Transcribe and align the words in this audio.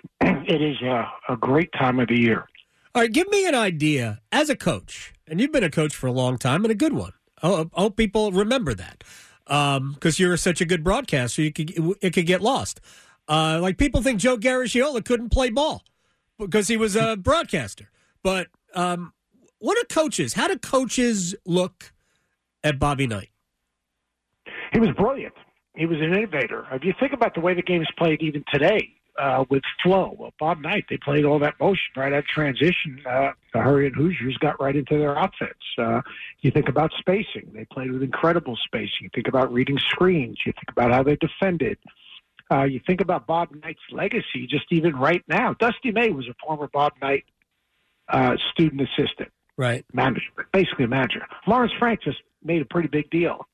it 0.22 0.62
is 0.62 0.82
a, 0.82 1.10
a 1.30 1.38
great 1.38 1.72
time 1.74 2.00
of 2.00 2.08
the 2.08 2.20
year. 2.20 2.48
All 2.96 3.04
right, 3.04 3.12
give 3.12 3.30
me 3.30 3.48
an 3.48 3.56
idea 3.56 4.22
as 4.32 4.50
a 4.50 4.56
coach, 4.56 5.14
and 5.28 5.40
you've 5.40 5.52
been 5.52 5.64
a 5.64 5.70
coach 5.70 5.96
for 5.96 6.08
a 6.08 6.12
long 6.12 6.38
time 6.38 6.66
and 6.66 6.72
a 6.72 6.76
good 6.76 6.94
one. 6.94 7.14
I 7.42 7.66
hope, 7.74 7.96
people 7.96 8.32
remember 8.32 8.74
that 8.74 9.04
because 9.46 9.78
um, 9.78 9.98
you're 10.18 10.36
such 10.36 10.60
a 10.60 10.66
good 10.66 10.84
broadcaster. 10.84 11.42
You 11.42 11.54
could 11.54 11.72
it 12.02 12.14
could 12.14 12.26
get 12.26 12.42
lost. 12.42 12.82
Uh, 13.28 13.60
like 13.62 13.78
people 13.78 14.02
think 14.02 14.20
Joe 14.20 14.38
Garagiola 14.38 15.06
couldn't 15.06 15.30
play 15.30 15.50
ball 15.50 15.84
because 16.38 16.68
he 16.68 16.76
was 16.76 16.96
a 16.96 17.16
broadcaster. 17.22 17.90
But 18.24 18.48
um, 18.76 19.14
what 19.60 19.78
are 19.78 19.86
coaches? 19.86 20.34
How 20.34 20.48
do 20.48 20.58
coaches 20.58 21.36
look 21.46 21.94
at 22.64 22.80
Bobby 22.80 23.08
Knight? 23.08 23.30
He 24.74 24.80
was 24.80 24.90
brilliant. 24.98 25.34
He 25.76 25.86
was 25.86 26.00
an 26.00 26.14
innovator. 26.14 26.66
If 26.72 26.84
you 26.84 26.94
think 27.00 27.14
about 27.14 27.36
the 27.36 27.40
way 27.40 27.54
the 27.54 27.62
game's 27.62 27.88
played 27.98 28.22
even 28.22 28.44
today, 28.52 28.99
uh, 29.18 29.46
with 29.50 29.64
flow. 29.84 30.16
Well, 30.18 30.34
Bob 30.40 30.62
Knight, 30.62 30.86
they 30.90 30.98
played 30.98 31.26
all 31.26 31.40
that 31.40 31.60
motion 31.60 31.92
right 31.96 32.14
at 32.14 32.26
transition. 32.26 33.02
Uh, 33.06 33.32
the 33.54 33.60
and 33.60 33.96
Hoosiers 33.96 34.38
got 34.38 34.60
right 34.62 34.76
into 34.76 34.98
their 34.98 35.18
outfits. 35.18 35.60
Uh, 35.78 36.02
you 36.42 36.52
think 36.52 36.70
about 36.70 36.92
spacing. 36.98 37.52
They 37.54 37.66
played 37.66 37.92
with 37.92 38.04
incredible 38.04 38.58
spacing. 38.64 38.90
You 39.02 39.10
think 39.14 39.28
about 39.28 39.52
reading 39.52 39.78
screens. 39.78 40.38
You 40.46 40.54
think 40.54 40.70
about 40.70 40.92
how 40.92 41.04
they 41.04 41.16
defended. 41.16 41.78
Uh, 42.52 42.64
you 42.64 42.80
think 42.86 43.02
about 43.02 43.28
Bob 43.28 43.50
Knight's 43.64 43.80
legacy, 43.92 44.48
just 44.50 44.66
even 44.72 44.96
right 44.96 45.24
now. 45.28 45.54
Dusty 45.60 45.92
May 45.92 46.10
was 46.10 46.28
a 46.28 46.34
former 46.44 46.68
Bob 46.68 46.94
Knight 47.02 47.26
uh, 48.08 48.38
student 48.52 48.82
assistant, 48.82 49.30
right? 49.58 49.86
Manager, 49.94 50.26
basically 50.52 50.86
a 50.86 50.88
manager. 50.88 51.26
Lawrence 51.46 51.74
Frank 51.78 52.02
just 52.02 52.18
made 52.44 52.62
a 52.62 52.66
pretty 52.66 52.88
big 52.88 53.10
deal. 53.12 53.46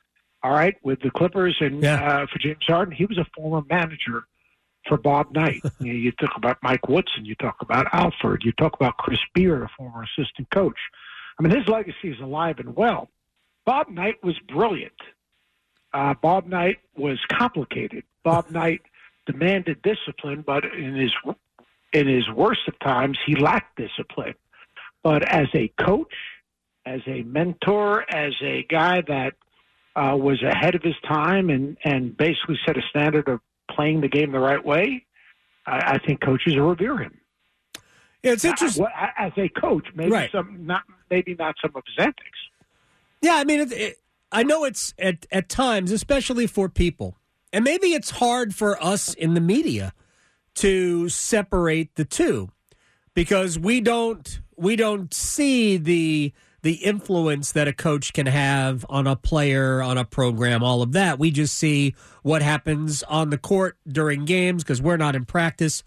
All 0.44 0.52
right, 0.52 0.76
with 0.84 1.02
the 1.02 1.10
Clippers 1.10 1.58
and 1.60 1.82
Yeah. 1.82 1.96
uh, 1.96 2.26
for 2.32 2.38
James 2.40 2.60
Harden, 2.68 2.94
he 2.94 3.06
was 3.06 3.18
a 3.18 3.26
former 3.36 3.66
manager 3.68 4.26
for 4.88 4.98
Bob 4.98 5.34
Knight. 5.34 5.62
you, 5.80 5.94
know, 5.94 6.00
you 6.00 6.12
talk 6.12 6.36
about 6.36 6.58
Mike 6.62 6.88
Woodson, 6.88 7.26
you 7.26 7.36
talk 7.36 7.58
about 7.62 7.88
Alford, 7.94 8.44
you 8.44 8.52
talk 8.54 8.76
about 8.76 8.98
Chris 8.98 9.20
Beard, 9.34 9.64
a 9.64 9.70
former 9.78 10.04
assistant 10.04 10.50
coach. 10.52 10.78
I 11.40 11.44
mean, 11.44 11.56
his 11.56 11.68
legacy 11.68 12.10
is 12.10 12.20
alive 12.20 12.60
and 12.60 12.76
well. 12.76 13.10
Bob 13.66 13.90
Knight 13.90 14.24
was 14.24 14.38
brilliant. 14.48 14.94
Uh, 15.94 16.14
Bob 16.22 16.48
Knight 16.48 16.80
was 16.96 17.20
complicated. 17.32 18.04
Bob 18.24 18.50
Knight 18.52 18.82
demanded 19.26 19.82
discipline, 19.82 20.44
but 20.46 20.64
in 20.66 20.96
his 20.96 21.12
in 21.94 22.08
his 22.08 22.30
worst 22.30 22.62
of 22.68 22.78
times, 22.80 23.18
he 23.26 23.36
lacked 23.36 23.78
discipline. 23.78 24.36
But 25.02 25.24
as 25.24 25.48
a 25.54 25.70
coach, 25.80 26.14
as 26.86 27.02
a 27.08 27.24
mentor, 27.24 28.06
as 28.14 28.34
a 28.42 28.64
guy 28.64 29.02
that 29.08 29.34
uh, 29.96 30.18
was 30.18 30.44
ahead 30.44 30.76
of 30.76 30.84
his 30.84 30.96
time 31.08 31.50
and 31.50 31.78
and 31.84 32.16
basically 32.16 32.60
set 32.66 32.78
a 32.78 32.82
standard 32.90 33.28
of 33.28 33.40
playing 33.72 34.02
the 34.02 34.08
game 34.08 34.32
the 34.32 34.40
right 34.40 34.64
way, 34.64 35.06
I, 35.66 35.94
I 35.94 35.98
think 36.06 36.22
coaches 36.22 36.56
revere 36.58 36.98
him. 36.98 37.18
Yeah, 38.24 38.32
it's 38.32 38.46
interesting. 38.46 38.84
Well, 38.84 38.92
as 39.18 39.32
a 39.38 39.50
coach, 39.50 39.88
maybe 39.94 40.12
Right. 40.12 40.32
some 40.32 40.66
not 40.66 40.84
maybe 41.12 41.36
not 41.36 41.56
some 41.62 41.72
of 41.76 41.84
his 41.86 42.04
antics. 42.04 42.40
Yeah, 43.22 43.36
I 43.36 43.44
mean, 43.44 43.60
it, 43.60 43.72
it, 43.72 43.98
I 44.32 44.44
know 44.44 44.64
it's 44.64 44.94
at 44.98 45.26
at 45.32 45.48
times, 45.50 45.92
especially 45.92 46.48
for 46.48 46.68
people, 46.68 47.18
and 47.54 47.64
maybe 47.64 47.94
it's 47.94 48.10
hard 48.12 48.56
for 48.56 48.82
us 48.84 49.14
in 49.14 49.36
the 49.36 49.42
media 49.42 49.94
to 50.56 51.08
separate 51.10 51.96
the 51.96 52.06
two 52.06 52.50
because 53.14 53.60
we 53.60 53.80
don't 53.82 54.40
we 54.56 54.76
don't 54.76 55.14
see 55.14 55.78
the 55.78 56.34
the 56.66 56.84
influence 56.84 57.52
that 57.52 57.68
a 57.68 57.74
coach 57.74 58.12
can 58.12 58.26
have 58.26 58.84
on 58.90 59.06
a 59.06 59.16
player, 59.16 59.84
on 59.84 60.00
a 60.00 60.04
program, 60.04 60.64
all 60.64 60.82
of 60.82 60.94
that. 60.94 61.20
We 61.20 61.30
just 61.30 61.54
see 61.54 61.94
what 62.24 62.42
happens 62.42 63.04
on 63.04 63.30
the 63.30 63.38
court 63.38 63.78
during 63.88 64.26
games 64.26 64.64
because 64.64 64.82
we're 64.82 64.98
not 64.98 65.16
in 65.16 65.26
practice. 65.26 65.84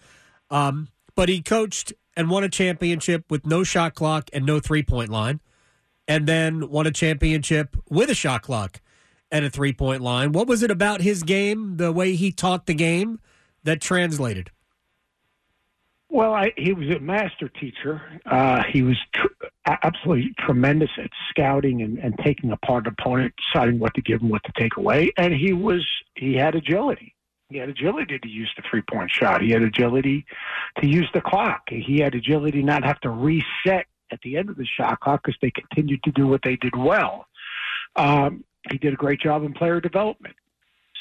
Um, 0.52 0.86
but 1.16 1.28
he 1.28 1.42
coached 1.42 1.92
and 2.16 2.30
won 2.30 2.44
a 2.44 2.48
championship 2.48 3.28
with 3.28 3.44
no 3.44 3.64
shot 3.64 3.96
clock 3.96 4.30
and 4.32 4.46
no 4.46 4.60
three 4.60 4.84
point 4.84 5.10
line 5.10 5.40
and 6.06 6.28
then 6.28 6.70
won 6.70 6.86
a 6.86 6.92
championship 6.92 7.76
with 7.90 8.08
a 8.08 8.14
shot 8.14 8.42
clock 8.42 8.80
and 9.32 9.44
a 9.44 9.50
three 9.50 9.72
point 9.72 10.00
line. 10.00 10.30
What 10.30 10.46
was 10.46 10.62
it 10.62 10.70
about 10.70 11.00
his 11.00 11.24
game, 11.24 11.78
the 11.78 11.90
way 11.90 12.14
he 12.14 12.30
taught 12.30 12.66
the 12.66 12.74
game, 12.74 13.18
that 13.64 13.80
translated? 13.80 14.52
Well, 16.08 16.32
I, 16.32 16.52
he 16.56 16.72
was 16.72 16.88
a 16.88 17.00
master 17.00 17.48
teacher. 17.48 18.00
Uh, 18.24 18.62
he 18.62 18.82
was 18.82 18.96
tr- 19.12 19.26
absolutely 19.82 20.34
tremendous 20.38 20.90
at 20.98 21.10
scouting 21.30 21.82
and, 21.82 21.98
and 21.98 22.18
taking 22.24 22.50
apart 22.50 22.86
an 22.86 22.94
opponent, 22.98 23.34
deciding 23.52 23.78
what 23.78 23.94
to 23.94 24.02
give 24.02 24.20
him, 24.20 24.28
what 24.28 24.42
to 24.44 24.52
take 24.58 24.76
away. 24.76 25.12
And 25.16 25.34
he 25.34 25.52
was 25.52 25.86
he 26.14 26.34
had 26.34 26.54
agility. 26.54 27.14
He 27.50 27.58
had 27.58 27.70
agility 27.70 28.18
to 28.18 28.28
use 28.28 28.52
the 28.56 28.62
three 28.70 28.82
point 28.82 29.10
shot. 29.10 29.40
He 29.40 29.50
had 29.50 29.62
agility 29.62 30.26
to 30.80 30.86
use 30.86 31.08
the 31.14 31.20
clock. 31.20 31.62
He 31.68 31.98
had 32.00 32.14
agility 32.14 32.62
not 32.62 32.84
have 32.84 33.00
to 33.00 33.10
reset 33.10 33.86
at 34.10 34.20
the 34.22 34.36
end 34.36 34.50
of 34.50 34.56
the 34.56 34.66
shot 34.66 35.00
clock 35.00 35.22
because 35.24 35.38
they 35.40 35.50
continued 35.50 36.02
to 36.04 36.12
do 36.12 36.26
what 36.26 36.40
they 36.44 36.56
did 36.56 36.76
well. 36.76 37.26
Um, 37.96 38.44
he 38.70 38.78
did 38.78 38.92
a 38.92 38.96
great 38.96 39.20
job 39.20 39.44
in 39.44 39.54
player 39.54 39.80
development. 39.80 40.34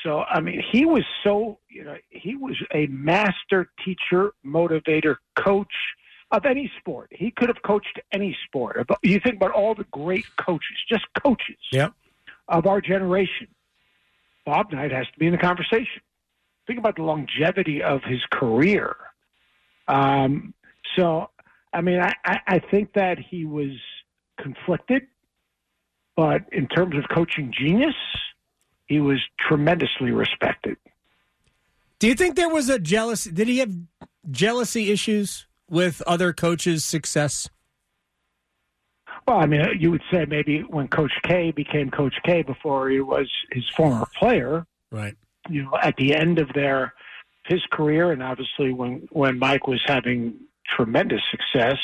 So, 0.03 0.19
I 0.21 0.39
mean, 0.39 0.63
he 0.71 0.85
was 0.85 1.03
so, 1.23 1.59
you 1.69 1.83
know, 1.83 1.97
he 2.09 2.35
was 2.35 2.55
a 2.73 2.87
master 2.87 3.69
teacher, 3.83 4.31
motivator, 4.45 5.17
coach 5.35 5.73
of 6.31 6.45
any 6.45 6.71
sport. 6.79 7.09
He 7.11 7.31
could 7.31 7.47
have 7.49 7.61
coached 7.63 7.99
any 8.11 8.35
sport. 8.45 8.85
You 9.01 9.19
think 9.19 9.35
about 9.35 9.51
all 9.51 9.75
the 9.75 9.85
great 9.91 10.25
coaches, 10.37 10.77
just 10.89 11.05
coaches 11.23 11.57
Yep. 11.71 11.93
of 12.47 12.65
our 12.65 12.81
generation. 12.81 13.47
Bob 14.45 14.71
Knight 14.71 14.91
has 14.91 15.05
to 15.13 15.19
be 15.19 15.27
in 15.27 15.31
the 15.31 15.37
conversation. 15.37 16.01
Think 16.65 16.79
about 16.79 16.97
the 16.97 17.03
longevity 17.03 17.81
of 17.81 18.01
his 18.03 18.19
career. 18.31 18.95
Um, 19.87 20.53
so, 20.95 21.29
I 21.73 21.81
mean, 21.81 21.99
I, 21.99 22.13
I, 22.25 22.39
I 22.47 22.59
think 22.59 22.93
that 22.93 23.17
he 23.19 23.45
was 23.45 23.71
conflicted, 24.39 25.03
but 26.15 26.41
in 26.51 26.67
terms 26.67 26.95
of 26.97 27.05
coaching 27.13 27.53
genius, 27.57 27.95
he 28.87 28.99
was 28.99 29.19
tremendously 29.39 30.11
respected. 30.11 30.77
Do 31.99 32.07
you 32.07 32.15
think 32.15 32.35
there 32.35 32.49
was 32.49 32.69
a 32.69 32.79
jealousy? 32.79 33.31
Did 33.31 33.47
he 33.47 33.57
have 33.59 33.73
jealousy 34.29 34.91
issues 34.91 35.46
with 35.69 36.01
other 36.07 36.33
coaches' 36.33 36.83
success? 36.85 37.49
Well, 39.27 39.39
I 39.39 39.45
mean, 39.45 39.61
you 39.79 39.91
would 39.91 40.03
say 40.11 40.25
maybe 40.25 40.61
when 40.61 40.87
Coach 40.87 41.11
K 41.23 41.51
became 41.51 41.89
Coach 41.91 42.15
K 42.23 42.43
before 42.43 42.89
he 42.89 43.01
was 43.01 43.29
his 43.51 43.65
former 43.75 44.05
player, 44.17 44.65
Right. 44.91 45.15
you 45.49 45.63
know, 45.63 45.77
at 45.81 45.95
the 45.97 46.15
end 46.15 46.39
of 46.39 46.53
their 46.53 46.93
his 47.45 47.61
career, 47.71 48.11
and 48.11 48.21
obviously 48.23 48.71
when 48.73 49.07
when 49.11 49.37
Mike 49.39 49.67
was 49.67 49.81
having 49.85 50.35
tremendous 50.65 51.21
success, 51.31 51.77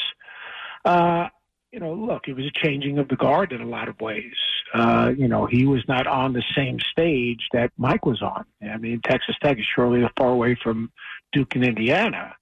uh, 0.86 1.28
you 1.72 1.80
know, 1.80 1.94
look, 1.94 2.28
it 2.28 2.34
was 2.34 2.46
a 2.46 2.52
changing 2.66 2.98
of 3.00 3.08
the 3.08 3.16
guard 3.16 3.52
in 3.52 3.62
a 3.62 3.66
lot 3.66 3.88
of 3.90 4.00
ways. 4.00 4.34
Uh, 4.74 5.12
you 5.18 5.28
know, 5.28 5.46
he 5.46 5.66
was 5.66 5.82
not 5.88 6.06
on 6.08 6.34
the 6.34 6.44
same 6.56 6.80
stage 6.92 7.42
that 7.52 7.72
Mike 7.78 8.06
was 8.06 8.22
on. 8.22 8.46
I 8.64 8.78
mean, 8.78 9.02
Texas 9.04 9.36
Tech 9.42 9.58
is 9.58 9.66
surely 9.76 10.04
far 10.18 10.30
away 10.30 10.56
from 10.62 10.92
Duke 11.32 11.56
and 11.56 11.64
Indiana. 11.64 12.36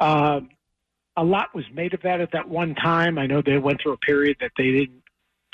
Um, 0.00 0.50
a 1.16 1.24
lot 1.24 1.54
was 1.54 1.64
made 1.72 1.94
of 1.94 2.02
that 2.02 2.20
at 2.20 2.32
that 2.32 2.48
one 2.48 2.74
time. 2.74 3.18
I 3.18 3.26
know 3.26 3.42
they 3.42 3.58
went 3.58 3.80
through 3.82 3.92
a 3.92 3.98
period 3.98 4.36
that 4.40 4.52
they 4.56 4.70
didn't 4.70 5.02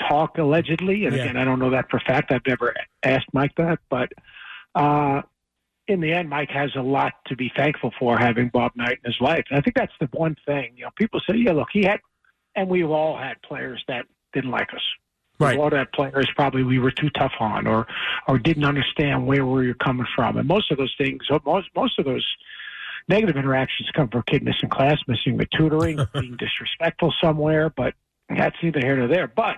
talk 0.07 0.37
allegedly, 0.37 1.05
and 1.05 1.15
Yeah. 1.15 1.23
again, 1.23 1.37
I 1.37 1.45
don't 1.45 1.59
know 1.59 1.69
that 1.69 1.89
for 1.89 1.97
a 1.97 2.01
fact. 2.01 2.31
I've 2.31 2.45
never 2.45 2.73
asked 3.03 3.27
Mike 3.33 3.55
that, 3.55 3.79
but 3.89 4.11
uh, 4.75 5.21
in 5.87 6.01
the 6.01 6.11
end, 6.11 6.29
Mike 6.29 6.49
has 6.49 6.75
a 6.75 6.81
lot 6.81 7.13
to 7.27 7.35
be 7.35 7.51
thankful 7.55 7.93
for 7.99 8.17
having 8.17 8.49
Bob 8.49 8.71
Knight 8.75 8.99
in 9.03 9.11
his 9.11 9.21
life. 9.21 9.45
And 9.49 9.57
I 9.57 9.61
think 9.61 9.75
that's 9.75 9.93
the 9.99 10.07
one 10.11 10.35
thing. 10.45 10.73
You 10.75 10.85
know, 10.85 10.89
people 10.95 11.19
say, 11.29 11.35
"Yeah, 11.37 11.51
look, 11.53 11.69
he 11.71 11.83
had," 11.83 11.99
and 12.55 12.69
we've 12.69 12.89
all 12.89 13.17
had 13.17 13.41
players 13.41 13.83
that 13.87 14.05
didn't 14.33 14.51
like 14.51 14.73
us. 14.73 14.81
Right. 15.39 15.57
A 15.57 15.59
lot 15.59 15.73
of 15.73 15.79
that 15.79 15.93
players 15.93 16.29
probably 16.35 16.63
we 16.63 16.79
were 16.79 16.91
too 16.91 17.09
tough 17.11 17.33
on, 17.39 17.67
or 17.67 17.87
or 18.27 18.37
didn't 18.37 18.65
understand 18.65 19.25
where 19.27 19.45
we 19.45 19.67
were 19.67 19.73
coming 19.73 20.07
from, 20.15 20.37
and 20.37 20.47
most 20.47 20.71
of 20.71 20.77
those 20.77 20.93
things, 20.97 21.21
most 21.45 21.69
most 21.75 21.99
of 21.99 22.05
those 22.05 22.25
negative 23.07 23.35
interactions 23.37 23.89
come 23.95 24.09
from 24.09 24.21
a 24.21 24.31
kid 24.31 24.43
missing 24.43 24.69
class, 24.69 24.97
missing 25.07 25.37
the 25.37 25.47
tutoring, 25.57 25.99
being 26.13 26.37
disrespectful 26.37 27.13
somewhere. 27.21 27.69
But 27.69 27.93
that's 28.29 28.55
neither 28.61 28.79
here 28.79 28.97
nor 28.97 29.07
there. 29.07 29.27
But 29.27 29.57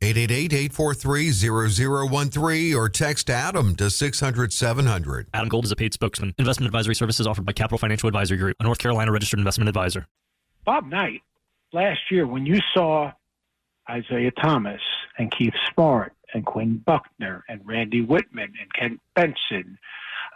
888-843-0013 0.00 2.76
or 2.76 2.88
text 2.88 3.30
Adam 3.30 3.74
to 3.76 3.84
600-700. 3.84 5.26
Adam 5.34 5.48
Gold 5.48 5.64
is 5.64 5.72
a 5.72 5.76
paid 5.76 5.94
spokesman. 5.94 6.34
Investment 6.38 6.66
advisory 6.66 6.94
services 6.94 7.26
offered 7.26 7.46
by 7.46 7.52
Capital 7.52 7.78
Financial 7.78 8.08
Advisory 8.08 8.38
Group, 8.38 8.56
a 8.60 8.64
North 8.64 8.78
Carolina 8.78 9.12
registered 9.12 9.38
investment 9.38 9.68
advisor. 9.68 10.06
Bob 10.64 10.88
Knight, 10.88 11.22
last 11.72 12.00
year, 12.10 12.26
when 12.26 12.46
you 12.46 12.60
saw 12.72 13.12
Isiah 13.94 14.30
Thomas 14.32 14.80
and 15.18 15.30
Keith 15.30 15.54
Smart 15.72 16.14
and 16.32 16.44
Quinn 16.44 16.82
Buckner 16.84 17.44
and 17.48 17.60
Randy 17.64 18.04
Wittman 18.04 18.50
and 18.60 18.72
Kent 18.74 19.00
Benson 19.14 19.78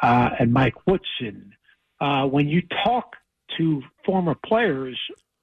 uh, 0.03 0.31
and 0.39 0.53
Mike 0.53 0.87
Woodson, 0.87 1.55
uh, 2.01 2.27
when 2.27 2.49
you 2.49 2.63
talk 2.85 3.17
to 3.57 3.83
former 4.05 4.35
players, 4.35 4.99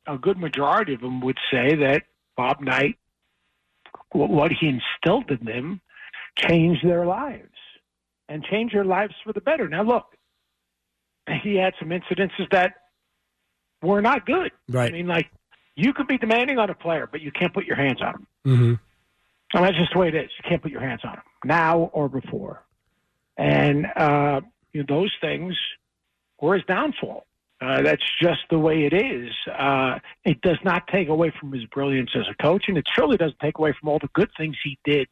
a 0.08 0.18
good 0.18 0.38
majority 0.38 0.94
of 0.94 1.02
them 1.02 1.20
would 1.22 1.38
say 1.52 1.76
that 1.76 2.04
Bob 2.38 2.62
Knight, 2.62 2.86
wh- 2.86 2.92
what 4.12 4.52
he 4.52 4.68
instilled 4.68 5.30
in 5.32 5.46
them, 5.46 5.82
changed 6.38 6.86
their 6.86 7.06
lives 7.06 7.50
and 8.28 8.44
changed 8.44 8.74
their 8.74 8.86
lives 8.86 9.14
for 9.24 9.34
the 9.34 9.42
better. 9.42 9.68
Now, 9.68 9.84
look, 9.84 10.06
he 11.44 11.56
had 11.56 11.74
some 11.80 11.90
incidences 11.90 12.50
that 12.52 12.74
were 13.82 14.02
not 14.02 14.26
good. 14.26 14.52
Right. 14.70 14.92
I 14.92 14.94
mean, 14.94 15.08
like 15.08 15.30
you 15.76 15.94
could 15.94 16.08
be 16.08 16.18
demanding 16.18 16.58
on 16.58 16.70
a 16.70 16.76
player, 16.76 17.08
but 17.10 17.22
you 17.22 17.32
can't 17.32 17.54
put 17.54 17.66
your 17.66 17.76
hands 17.76 18.02
on 18.02 18.16
him. 18.16 18.28
Mm-hmm. 18.46 18.74
And 19.54 19.66
that's 19.66 19.78
just 19.78 19.94
the 19.94 20.00
way 20.00 20.08
it 20.10 20.16
is. 20.16 20.30
You 20.38 20.50
can't 20.50 20.62
put 20.62 20.72
your 20.72 20.82
hands 20.82 21.02
on 21.04 21.14
him 21.14 21.24
now 21.44 21.80
or 21.94 22.10
before. 22.10 22.64
And 23.38 23.86
uh, 23.96 24.42
you 24.74 24.84
know, 24.84 24.86
those 24.88 25.12
things 25.22 25.56
were 26.42 26.56
his 26.56 26.64
downfall. 26.66 27.26
Uh, 27.62 27.82
that's 27.82 28.04
just 28.22 28.42
the 28.50 28.60
way 28.60 28.84
it 28.84 28.94
is. 28.94 29.32
Uh, 29.58 29.98
it 30.26 30.42
does 30.42 30.58
not 30.66 30.86
take 30.88 31.08
away 31.08 31.32
from 31.40 31.54
his 31.54 31.66
brilliance 31.68 32.10
as 32.14 32.26
a 32.30 32.44
coach, 32.44 32.66
and 32.68 32.78
it 32.78 32.86
surely 32.94 33.16
doesn't 33.18 33.40
take 33.40 33.58
away 33.58 33.74
from 33.80 33.90
all 33.90 34.00
the 34.00 34.10
good 34.14 34.30
things 34.38 34.56
he 34.64 34.78
did 34.84 35.08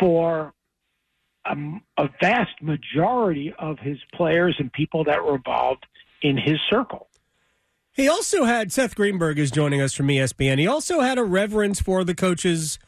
for 0.00 0.52
um, 1.48 1.82
a 1.96 2.08
vast 2.20 2.60
majority 2.60 3.54
of 3.58 3.78
his 3.78 3.98
players 4.12 4.56
and 4.58 4.72
people 4.72 5.04
that 5.04 5.24
were 5.24 5.36
involved 5.36 5.86
in 6.22 6.36
his 6.36 6.58
circle. 6.68 7.08
He 7.92 8.08
also 8.08 8.44
had 8.44 8.72
Seth 8.72 8.94
Greenberg 8.94 9.38
is 9.38 9.50
joining 9.50 9.80
us 9.80 9.94
from 9.94 10.08
ESPN. 10.08 10.58
He 10.58 10.66
also 10.66 11.00
had 11.00 11.16
a 11.16 11.24
reverence 11.24 11.80
for 11.80 12.04
the 12.04 12.14
coaches 12.14 12.78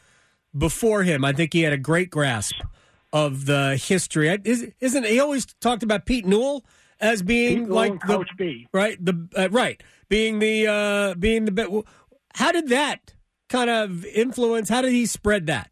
before 0.56 1.04
him. 1.04 1.24
I 1.24 1.32
think 1.32 1.52
he 1.52 1.62
had 1.62 1.72
a 1.72 1.78
great 1.78 2.10
grasp 2.10 2.56
of 3.12 3.46
the 3.46 3.76
history. 3.76 4.28
Is, 4.44 4.70
isn't 4.80 5.06
he 5.06 5.18
always 5.18 5.46
talked 5.60 5.82
about 5.82 6.04
Pete 6.04 6.26
Newell 6.26 6.64
as 7.00 7.22
being 7.22 7.64
Pete 7.64 7.70
like 7.70 8.00
the 8.00 8.06
Coach 8.06 8.30
Bee. 8.36 8.68
right 8.72 9.02
the 9.04 9.28
uh, 9.36 9.48
right 9.50 9.82
being 10.08 10.38
the 10.38 10.66
uh, 10.66 11.14
being 11.14 11.44
the 11.44 11.84
how 12.34 12.52
did 12.52 12.68
that 12.68 13.14
kind 13.48 13.70
of 13.70 14.04
influence? 14.04 14.68
How 14.68 14.82
did 14.82 14.92
he 14.92 15.06
spread 15.06 15.46
that? 15.46 15.70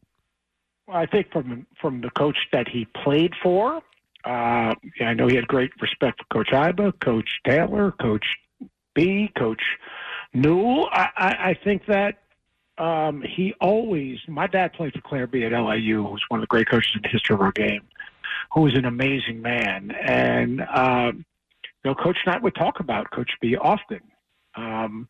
Well, 0.86 0.96
I 0.96 1.06
think 1.06 1.30
from 1.32 1.66
from 1.80 2.00
the 2.00 2.10
coach 2.10 2.36
that 2.52 2.68
he 2.68 2.86
played 3.04 3.32
for, 3.42 3.76
uh, 4.24 4.74
yeah, 5.00 5.08
I 5.08 5.14
know 5.14 5.26
he 5.26 5.36
had 5.36 5.48
great 5.48 5.70
respect 5.80 6.20
for 6.20 6.44
Coach 6.44 6.50
Iba, 6.52 6.98
Coach 7.00 7.28
Taylor, 7.46 7.92
Coach 7.92 8.26
Bee, 8.94 9.30
Coach 9.36 9.62
Newell. 10.32 10.88
I, 10.92 11.08
I, 11.16 11.28
I 11.50 11.58
think 11.62 11.86
that 11.86 12.18
um, 12.78 13.22
he 13.22 13.54
always. 13.60 14.18
My 14.28 14.46
dad 14.46 14.72
played 14.74 14.92
for 14.92 15.00
Clair 15.00 15.26
Bee 15.26 15.44
at 15.44 15.52
LIU, 15.52 16.02
who 16.02 16.10
was 16.10 16.22
one 16.28 16.40
of 16.40 16.42
the 16.42 16.48
great 16.48 16.68
coaches 16.68 16.92
in 16.94 17.02
the 17.02 17.08
history 17.08 17.34
of 17.34 17.40
our 17.40 17.52
game, 17.52 17.82
who 18.52 18.62
was 18.62 18.74
an 18.74 18.84
amazing 18.84 19.42
man, 19.42 19.90
and 19.90 20.62
um, 20.62 21.24
you 21.84 21.90
know, 21.90 21.94
Coach 21.94 22.18
Knight 22.26 22.42
would 22.42 22.54
talk 22.54 22.80
about 22.80 23.10
Coach 23.10 23.30
Bee 23.40 23.56
often. 23.56 24.00
Um, 24.56 25.08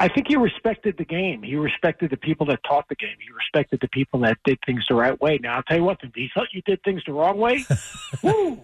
I 0.00 0.08
think 0.08 0.28
he 0.28 0.36
respected 0.36 0.96
the 0.96 1.04
game. 1.04 1.42
He 1.42 1.56
respected 1.56 2.10
the 2.10 2.16
people 2.16 2.46
that 2.46 2.60
taught 2.62 2.88
the 2.88 2.94
game. 2.94 3.16
He 3.20 3.32
respected 3.32 3.80
the 3.80 3.88
people 3.88 4.20
that 4.20 4.38
did 4.44 4.58
things 4.64 4.84
the 4.88 4.94
right 4.94 5.20
way. 5.20 5.38
Now, 5.42 5.56
I'll 5.56 5.62
tell 5.64 5.76
you 5.76 5.84
what, 5.84 5.98
if 6.02 6.14
he 6.14 6.30
thought 6.32 6.48
you 6.52 6.62
did 6.62 6.80
things 6.84 7.02
the 7.04 7.12
wrong 7.12 7.38
way, 7.38 7.64
woo! 8.22 8.60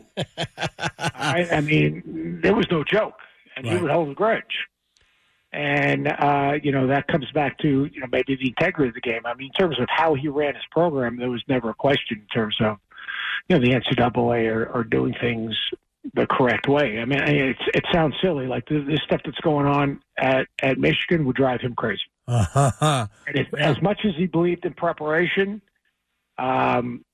I, 0.99 1.49
I 1.53 1.61
mean, 1.61 2.41
there 2.41 2.55
was 2.55 2.67
no 2.71 2.85
joke, 2.85 3.19
and 3.57 3.67
he 3.67 3.77
would 3.77 3.91
hold 3.91 4.11
a 4.11 4.15
grudge. 4.15 4.69
And, 5.53 6.09
uh, 6.09 6.55
you 6.63 6.73
know, 6.73 6.89
that 6.89 7.07
comes 7.07 7.31
back 7.33 7.59
to, 7.59 7.85
you 7.85 8.01
know, 8.01 8.09
maybe 8.11 8.37
the 8.37 8.49
integrity 8.49 8.89
of 8.89 8.95
the 8.95 9.01
game. 9.01 9.23
I 9.25 9.35
mean, 9.35 9.49
in 9.49 9.53
terms 9.53 9.79
of 9.81 9.87
how 9.89 10.15
he 10.15 10.27
ran 10.27 10.55
his 10.55 10.65
program, 10.71 11.17
there 11.17 11.31
was 11.31 11.43
never 11.49 11.71
a 11.71 11.75
question 11.75 12.19
in 12.19 12.27
terms 12.27 12.57
of, 12.61 12.79
you 13.49 13.59
know, 13.59 13.65
the 13.65 13.73
NCAA 13.73 14.53
are, 14.53 14.67
or 14.67 14.85
doing 14.85 15.15
things 15.21 15.55
the 16.15 16.27
correct 16.27 16.69
way. 16.69 16.99
I 16.99 17.05
mean, 17.05 17.21
it's, 17.23 17.61
it 17.75 17.85
sounds 17.93 18.15
silly. 18.23 18.47
Like 18.47 18.67
the, 18.69 18.81
this 18.81 19.01
stuff 19.05 19.23
that's 19.25 19.41
going 19.41 19.67
on 19.67 20.03
at, 20.19 20.47
at 20.63 20.79
Michigan 20.79 21.25
would 21.25 21.37
drive 21.37 21.61
him 21.61 21.75
crazy. 21.75 22.03
Uh-huh. 22.27 23.07
And 23.27 23.37
if, 23.39 23.55
as 23.55 23.81
much 23.83 24.01
as 24.05 24.13
he 24.17 24.27
believed 24.27 24.65
in 24.65 24.75
preparation, 24.75 25.63
um, 26.39 27.05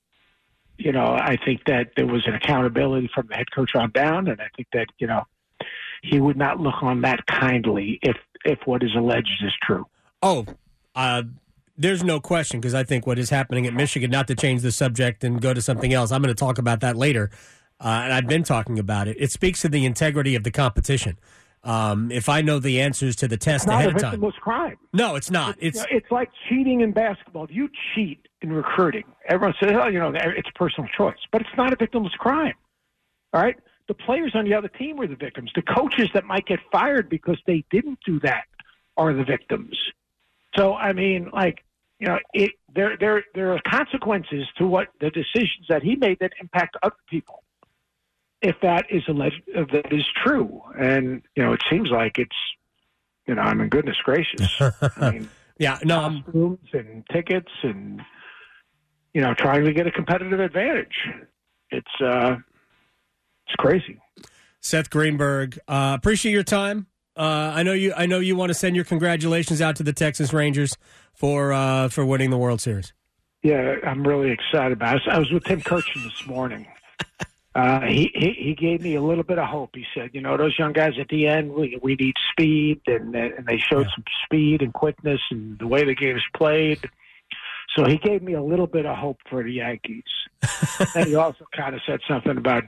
you 0.80 0.92
know, 0.92 1.04
I 1.04 1.36
think 1.44 1.64
that 1.66 1.92
there 1.96 2.06
was 2.06 2.26
an 2.26 2.34
accountability 2.34 3.10
from 3.14 3.26
the 3.28 3.36
head 3.36 3.50
coach 3.54 3.72
on 3.74 3.90
down, 3.90 4.28
and 4.28 4.40
I 4.40 4.48
think 4.56 4.68
that 4.72 4.86
you 4.98 5.06
know 5.06 5.24
he 6.02 6.18
would 6.18 6.36
not 6.36 6.58
look 6.58 6.82
on 6.82 7.02
that 7.02 7.26
kindly 7.26 7.98
if 8.02 8.16
if 8.44 8.58
what 8.64 8.82
is 8.82 8.94
alleged 8.96 9.42
is 9.44 9.52
true. 9.62 9.86
Oh, 10.22 10.46
uh, 10.94 11.22
there's 11.80 12.04
no 12.04 12.20
question 12.20 12.60
because 12.60 12.74
I 12.74 12.84
think 12.84 13.06
what 13.06 13.18
is 13.18 13.30
happening 13.30 13.66
at 13.66 13.72
Michigan, 13.72 14.10
not 14.10 14.28
to 14.28 14.34
change 14.34 14.62
the 14.62 14.70
subject 14.70 15.24
and 15.24 15.40
go 15.40 15.54
to 15.54 15.62
something 15.62 15.92
else, 15.92 16.12
I'm 16.12 16.22
going 16.22 16.34
to 16.34 16.38
talk 16.38 16.58
about 16.58 16.80
that 16.80 16.96
later. 16.96 17.30
Uh, 17.80 18.02
and 18.04 18.12
I've 18.12 18.26
been 18.26 18.42
talking 18.42 18.78
about 18.78 19.08
it. 19.08 19.16
It 19.18 19.32
speaks 19.32 19.62
to 19.62 19.68
the 19.68 19.86
integrity 19.86 20.34
of 20.34 20.44
the 20.44 20.50
competition. 20.50 21.18
Um, 21.64 22.10
if 22.10 22.28
I 22.28 22.42
know 22.42 22.58
the 22.58 22.80
answers 22.80 23.16
to 23.16 23.28
the 23.28 23.36
test 23.36 23.64
It's 23.64 23.66
not 23.66 23.80
ahead 23.80 23.92
a 23.92 23.96
of 23.96 24.20
time, 24.20 24.32
crime. 24.40 24.76
no, 24.92 25.14
it's 25.14 25.30
not. 25.30 25.60
You 25.60 25.68
It's 25.68 25.84
it's 25.90 26.10
like 26.10 26.30
cheating 26.48 26.80
in 26.80 26.92
basketball. 26.92 27.44
If 27.44 27.50
you 27.50 27.68
cheat 27.94 28.28
in 28.40 28.52
recruiting, 28.52 29.04
everyone 29.28 29.54
says, 29.62 29.72
"Oh, 29.74 29.88
you 29.88 29.98
know, 29.98 30.10
it's 30.14 30.48
personal 30.54 30.88
choice," 30.96 31.18
but 31.32 31.42
it's 31.42 31.50
not 31.58 31.72
a 31.72 31.76
victimless 31.76 32.12
crime. 32.12 32.54
All 33.34 33.42
right, 33.42 33.56
the 33.88 33.94
players 33.94 34.32
on 34.34 34.44
the 34.44 34.54
other 34.54 34.68
team 34.68 34.96
were 34.96 35.06
the 35.06 35.16
victims. 35.16 35.50
The 35.54 35.60
coaches 35.62 36.08
that 36.14 36.24
might 36.24 36.46
get 36.46 36.60
fired 36.72 37.10
because 37.10 37.38
they 37.46 37.62
didn't 37.70 37.98
do 38.06 38.20
that 38.20 38.44
are 38.96 39.12
the 39.12 39.24
victims. 39.24 39.76
So, 40.56 40.74
I 40.74 40.94
mean, 40.94 41.30
like, 41.32 41.62
you 42.00 42.08
know, 42.08 42.18
it 42.32 42.52
there 42.74 42.96
there 42.98 43.22
there 43.34 43.52
are 43.52 43.60
consequences 43.70 44.46
to 44.56 44.66
what 44.66 44.88
the 45.00 45.10
decisions 45.10 45.66
that 45.68 45.82
he 45.82 45.96
made 45.96 46.18
that 46.20 46.32
impact 46.40 46.76
other 46.82 46.96
people. 47.08 47.44
If 48.40 48.56
that 48.62 48.86
is 48.88 49.02
alleged, 49.06 49.42
if 49.48 49.68
that 49.70 49.92
is 49.92 50.04
true, 50.24 50.62
and 50.78 51.22
you 51.36 51.44
know, 51.44 51.52
it 51.52 51.60
seems 51.68 51.90
like 51.90 52.18
it's, 52.18 52.36
you 53.26 53.34
know, 53.34 53.42
I 53.42 53.52
mean, 53.52 53.68
goodness 53.68 53.98
gracious. 54.02 54.50
I 54.96 55.10
mean, 55.10 55.30
yeah, 55.58 55.78
no, 55.84 56.00
I'm, 56.00 56.58
and 56.72 57.04
tickets 57.12 57.50
and 57.62 58.00
you 59.12 59.20
know 59.20 59.34
trying 59.34 59.66
to 59.66 59.74
get 59.74 59.86
a 59.86 59.90
competitive 59.90 60.40
advantage. 60.40 61.06
It's 61.70 62.00
uh, 62.02 62.36
it's 63.46 63.56
crazy. 63.58 64.00
Seth 64.60 64.88
Greenberg. 64.88 65.58
Uh, 65.68 65.92
appreciate 65.98 66.32
your 66.32 66.44
time. 66.44 66.86
Uh, 67.20 67.52
I 67.54 67.62
know 67.62 67.74
you. 67.74 67.92
I 67.94 68.06
know 68.06 68.18
you 68.18 68.34
want 68.34 68.48
to 68.48 68.54
send 68.54 68.74
your 68.74 68.84
congratulations 68.86 69.60
out 69.60 69.76
to 69.76 69.82
the 69.82 69.92
Texas 69.92 70.32
Rangers 70.32 70.74
for 71.12 71.52
uh, 71.52 71.88
for 71.90 72.06
winning 72.06 72.30
the 72.30 72.38
World 72.38 72.62
Series. 72.62 72.94
Yeah, 73.42 73.74
I'm 73.86 74.06
really 74.06 74.30
excited 74.30 74.72
about 74.72 74.96
it. 74.96 75.02
I 75.06 75.18
was 75.18 75.30
with 75.30 75.44
Tim 75.44 75.60
Kurkjian 75.60 76.02
this 76.04 76.26
morning. 76.26 76.66
Uh, 77.54 77.80
he, 77.82 78.10
he 78.14 78.32
he 78.38 78.54
gave 78.54 78.80
me 78.80 78.94
a 78.94 79.02
little 79.02 79.24
bit 79.24 79.38
of 79.38 79.46
hope. 79.48 79.70
He 79.74 79.84
said, 79.94 80.10
you 80.14 80.20
know, 80.22 80.36
those 80.38 80.56
young 80.58 80.72
guys 80.72 80.92
at 80.98 81.08
the 81.08 81.26
end, 81.26 81.52
we 81.52 81.78
we 81.82 81.94
need 81.96 82.14
speed, 82.32 82.80
and 82.86 83.14
and 83.14 83.44
they 83.46 83.58
showed 83.58 83.86
Yeah. 83.86 83.94
some 83.96 84.04
speed 84.24 84.62
and 84.62 84.72
quickness 84.72 85.20
and 85.30 85.58
the 85.58 85.66
way 85.66 85.84
the 85.84 85.94
game 85.94 86.16
is 86.16 86.22
played. 86.34 86.78
So 87.76 87.84
he 87.84 87.98
gave 87.98 88.22
me 88.22 88.32
a 88.32 88.42
little 88.42 88.66
bit 88.66 88.86
of 88.86 88.96
hope 88.96 89.18
for 89.28 89.42
the 89.44 89.52
Yankees. 89.52 90.04
and 90.94 91.06
he 91.06 91.14
also 91.16 91.44
kind 91.54 91.74
of 91.74 91.80
said 91.86 92.00
something 92.08 92.36
about 92.36 92.64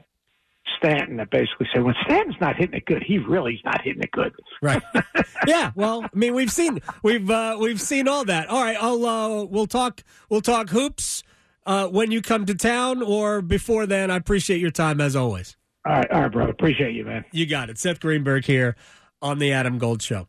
Stanton 0.78 1.16
that 1.16 1.30
basically 1.30 1.68
said 1.72 1.82
when 1.82 1.94
Stanton's 2.04 2.36
not 2.40 2.56
hitting 2.56 2.74
it 2.74 2.84
good, 2.86 3.02
he 3.02 3.18
really's 3.18 3.60
not 3.64 3.80
hitting 3.82 4.02
it 4.02 4.10
good. 4.10 4.32
Right. 4.60 4.82
yeah. 5.46 5.72
Well, 5.74 6.04
I 6.04 6.08
mean, 6.16 6.34
we've 6.34 6.52
seen 6.52 6.80
we've 7.02 7.30
uh, 7.30 7.56
we've 7.60 7.80
seen 7.80 8.08
all 8.08 8.24
that. 8.24 8.48
All 8.48 8.62
right. 8.62 8.76
I'll 8.80 9.04
uh, 9.04 9.44
we'll 9.44 9.66
talk 9.66 10.02
we'll 10.28 10.40
talk 10.40 10.70
hoops 10.70 11.22
uh, 11.66 11.88
when 11.88 12.10
you 12.10 12.22
come 12.22 12.46
to 12.46 12.54
town 12.54 13.02
or 13.02 13.42
before 13.42 13.86
then. 13.86 14.10
I 14.10 14.16
appreciate 14.16 14.60
your 14.60 14.70
time 14.70 15.00
as 15.00 15.16
always. 15.16 15.56
All 15.84 15.94
right, 15.94 16.10
all 16.12 16.20
right, 16.22 16.32
bro. 16.32 16.48
Appreciate 16.48 16.94
you, 16.94 17.04
man. 17.04 17.24
You 17.32 17.44
got 17.46 17.68
it. 17.68 17.78
Seth 17.78 17.98
Greenberg 17.98 18.44
here 18.44 18.76
on 19.20 19.38
the 19.38 19.52
Adam 19.52 19.78
Gold 19.78 20.00
Show. 20.00 20.28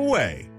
away. 0.00 0.49